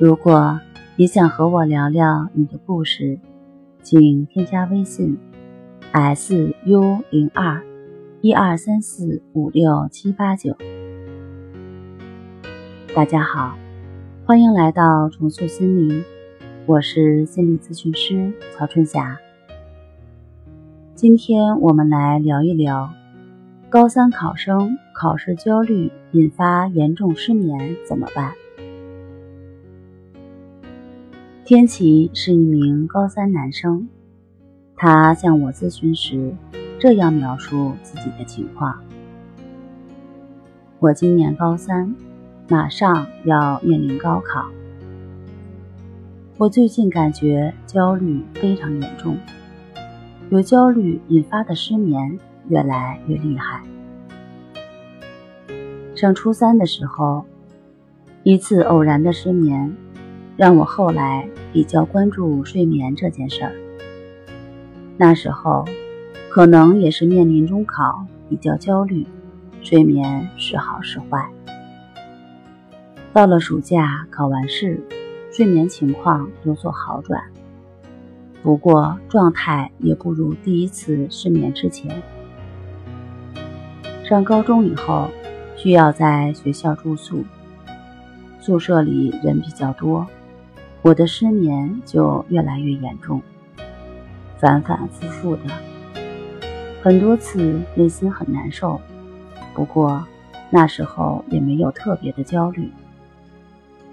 [0.00, 0.58] 如果
[0.96, 3.18] 你想和我聊聊你的故事，
[3.82, 5.18] 请添加微信
[5.92, 7.60] s u 零二
[8.22, 10.56] 一二三四五六七八九。
[12.96, 13.58] 大家好，
[14.24, 16.02] 欢迎来到重塑心灵，
[16.64, 19.18] 我是心理咨询师曹春霞。
[20.94, 22.90] 今天我们来聊一聊
[23.68, 28.32] 高三考生考试焦虑引发严重失眠怎么办？
[31.50, 33.88] 天琪是一名高三男生，
[34.76, 36.32] 他向我咨询时
[36.78, 38.80] 这样描述自己的情况：
[40.78, 41.92] 我今年高三，
[42.48, 44.48] 马上要面临高考，
[46.38, 49.18] 我最近感觉焦虑非常严重，
[50.30, 53.60] 由焦虑引发的失眠越来越厉害。
[55.96, 57.24] 上初三的时候，
[58.22, 59.74] 一次偶然的失眠。
[60.40, 63.52] 让我后来比较关注睡眠这件事儿。
[64.96, 65.66] 那时候，
[66.30, 69.06] 可能也是面临中考，比较焦虑，
[69.60, 71.28] 睡眠时好时坏。
[73.12, 74.82] 到了暑假考完试，
[75.30, 77.22] 睡眠情况有所好转，
[78.42, 82.02] 不过状态也不如第一次失眠之前。
[84.04, 85.10] 上高中以后，
[85.54, 87.24] 需要在学校住宿，
[88.40, 90.06] 宿舍里人比较多。
[90.82, 93.20] 我的失眠就越来越严重，
[94.38, 95.42] 反反复复的，
[96.82, 98.80] 很多次内心很难受。
[99.52, 100.06] 不过
[100.48, 102.72] 那时候也没有特别的焦虑。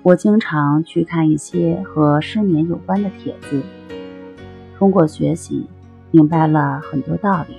[0.01, 3.61] 我经常去看一些和失眠有关的帖子，
[4.77, 5.67] 通过学习
[6.11, 7.57] 明白了很多道理。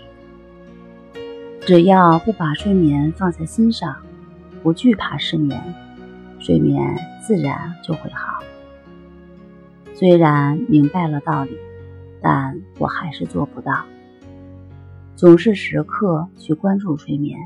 [1.66, 3.94] 只要不把睡眠放在心上，
[4.62, 5.62] 不惧怕失眠，
[6.38, 8.37] 睡眠自然就会好。
[9.98, 11.58] 虽然明白了道理，
[12.22, 13.84] 但我还是做不到。
[15.16, 17.36] 总是时刻去关注睡眠。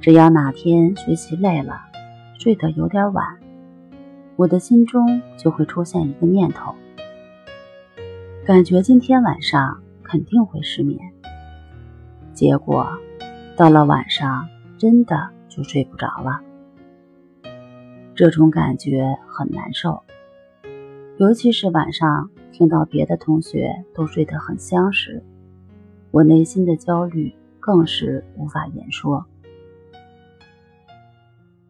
[0.00, 1.82] 只要哪天学习累了，
[2.36, 3.38] 睡得有点晚，
[4.34, 6.74] 我的心中就会出现一个念头，
[8.44, 10.98] 感觉今天晚上肯定会失眠。
[12.32, 12.88] 结果
[13.56, 16.40] 到了晚上，真的就睡不着了。
[18.16, 20.03] 这种感觉很难受。
[21.16, 25.22] 尤其是晚上听到别的同学都睡得很香时，
[26.10, 29.24] 我内心的焦虑更是无法言说。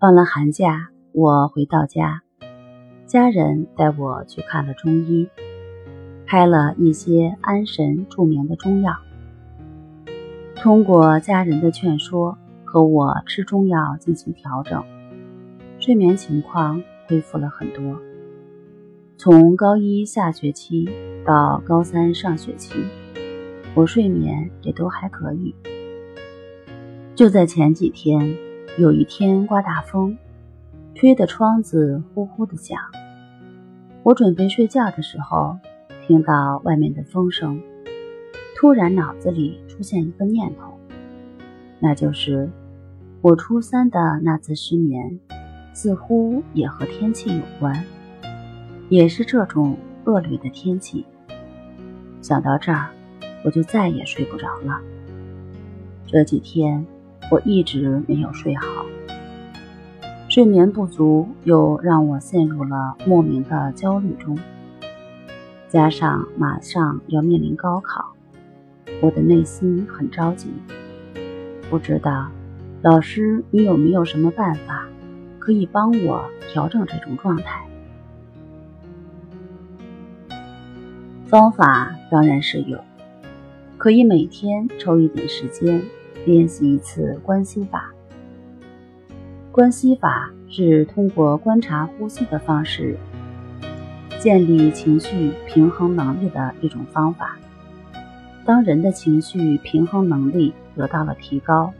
[0.00, 2.22] 放了寒假，我回到家，
[3.06, 5.28] 家人带我去看了中医，
[6.26, 8.96] 开了一些安神助眠的中药。
[10.56, 14.82] 通过家人的劝说和我吃中药进行调整，
[15.78, 18.00] 睡眠情况恢复了很多。
[19.16, 20.88] 从高一下学期
[21.24, 22.74] 到高三上学期，
[23.74, 25.54] 我睡眠也都还可以。
[27.14, 28.36] 就在前几天，
[28.76, 30.18] 有一天刮大风，
[30.94, 32.76] 吹的窗子呼呼的响。
[34.02, 35.56] 我准备睡觉的时候，
[36.06, 37.62] 听到外面的风声，
[38.56, 40.76] 突然脑子里出现一个念头，
[41.78, 42.50] 那就是
[43.22, 45.20] 我初三的那次失眠，
[45.72, 47.82] 似乎也和天气有关。
[48.94, 51.04] 也是这种恶劣的天气。
[52.22, 52.90] 想到这儿，
[53.44, 54.80] 我就再也睡不着了。
[56.06, 56.86] 这几天
[57.28, 58.86] 我一直没有睡好，
[60.28, 64.38] 睡眠不足又让我陷入了莫名的焦虑中。
[65.68, 68.14] 加上马上要面临高考，
[69.00, 70.50] 我的内心很着急。
[71.68, 72.28] 不知道
[72.80, 74.86] 老师，你有没有什么办法
[75.40, 77.66] 可以帮我调整这种状态？
[81.26, 82.78] 方法当然是有，
[83.78, 85.82] 可以每天抽一点时间
[86.26, 87.90] 练习一次观息法。
[89.50, 92.98] 观息法是通过观察呼吸的方式，
[94.18, 97.36] 建立情绪平衡能力的一种方法。
[98.44, 101.72] 当人的情绪平衡能力得到了提高，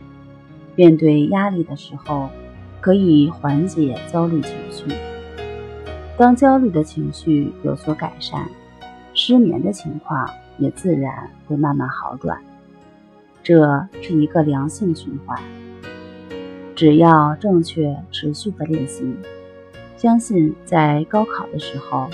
[0.75, 2.29] 面对压力的时候，
[2.81, 4.85] 可以缓解焦虑情绪。
[6.17, 8.49] 当焦虑的情绪有所改善，
[9.27, 10.29] 失眠的情况
[10.59, 12.39] 也自然会慢慢好转。
[13.41, 15.35] 这是一个良性循环。
[16.75, 19.15] 只要正确持续的练习，
[19.97, 22.07] 相信在高考的时候，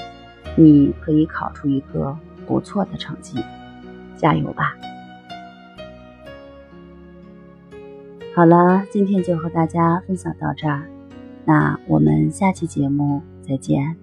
[0.55, 2.17] 你可以考出一个
[2.47, 3.43] 不错的成绩。
[4.15, 4.77] 加油吧！
[8.33, 10.83] 好了，今天就和大家分享到这儿，
[11.43, 14.00] 那我们下期节目再见。